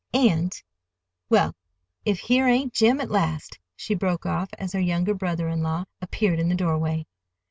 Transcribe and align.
And—Well, 0.15 1.55
if 2.05 2.21
here 2.21 2.47
ain't 2.47 2.73
Jim 2.73 2.99
at 3.01 3.11
last," 3.11 3.59
she 3.75 3.93
broke 3.93 4.25
off, 4.25 4.49
as 4.57 4.73
her 4.73 4.79
younger 4.79 5.13
brother 5.13 5.47
in 5.47 5.61
law 5.61 5.85
appeared 6.01 6.39
in 6.39 6.49
the 6.49 6.55
doorway. 6.55 7.05